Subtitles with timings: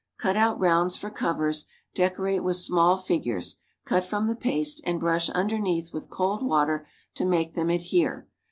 [0.17, 5.29] Cut out rounds for covers; decorate with small figures, cut from the paste and brush
[5.29, 8.27] underneath with cold water to make them adhere.